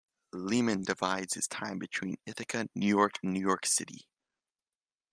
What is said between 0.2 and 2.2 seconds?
Lehman divides his time between